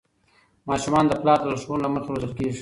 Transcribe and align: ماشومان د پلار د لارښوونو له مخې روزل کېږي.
ماشومان 0.69 1.05
د 1.07 1.11
پلار 1.21 1.39
د 1.41 1.45
لارښوونو 1.49 1.83
له 1.85 1.89
مخې 1.93 2.09
روزل 2.13 2.31
کېږي. 2.39 2.59